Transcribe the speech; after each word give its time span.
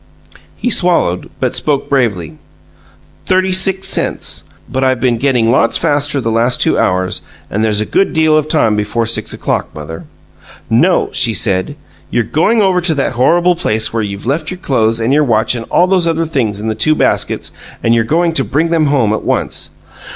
He 0.55 0.71
swallowed, 0.71 1.29
but 1.39 1.53
spoke 1.53 1.87
bravely. 1.87 2.39
"Thirty 3.27 3.51
six 3.51 3.87
cents. 3.87 4.45
But 4.67 4.83
I've 4.83 4.99
been 4.99 5.19
getting 5.19 5.51
lots 5.51 5.77
faster 5.77 6.19
the 6.19 6.31
last 6.31 6.59
two 6.59 6.75
hours 6.75 7.21
and 7.51 7.63
there's 7.63 7.81
a 7.81 7.85
good 7.85 8.11
deal 8.11 8.35
of 8.35 8.47
time 8.49 8.75
before 8.75 9.05
six 9.05 9.31
o'clock. 9.31 9.69
Mother" 9.75 10.05
"No," 10.87 11.09
she 11.13 11.35
said. 11.35 11.75
"You're 12.09 12.23
going 12.23 12.63
over 12.63 12.81
to 12.81 12.95
that 12.95 13.11
horrible 13.13 13.55
place 13.55 13.93
where 13.93 14.01
you've 14.01 14.25
left 14.25 14.49
your 14.49 14.57
clothes 14.57 14.99
and 14.99 15.13
your 15.13 15.23
watch 15.23 15.53
and 15.53 15.65
all 15.65 15.85
those 15.85 16.07
other 16.07 16.25
things 16.25 16.59
in 16.59 16.67
the 16.67 16.73
two 16.73 16.95
baskets, 16.95 17.51
and 17.83 17.93
you're 17.93 18.03
going 18.03 18.33
to 18.33 18.43
bring 18.43 18.69
them 18.69 18.87
home 18.87 19.13
at 19.13 19.21
once." 19.23 19.69